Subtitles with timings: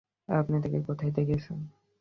[0.31, 1.57] আপনি তাকে কোথাও দেখেছেন?